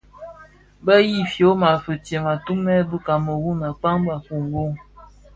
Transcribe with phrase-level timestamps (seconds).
[0.85, 4.65] Bë bi fyoma fistem, atumèn bi Kameru a kpaň a kongo.